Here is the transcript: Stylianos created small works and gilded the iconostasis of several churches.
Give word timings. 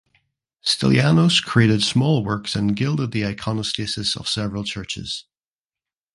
Stylianos 0.65 1.45
created 1.45 1.83
small 1.83 2.25
works 2.25 2.55
and 2.55 2.75
gilded 2.75 3.11
the 3.11 3.21
iconostasis 3.21 4.19
of 4.19 4.27
several 4.27 4.63
churches. 4.63 5.25